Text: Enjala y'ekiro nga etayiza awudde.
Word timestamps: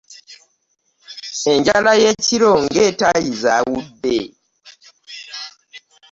Enjala 1.51 1.91
y'ekiro 2.01 2.51
nga 2.63 2.79
etayiza 2.89 3.49
awudde. 3.59 4.17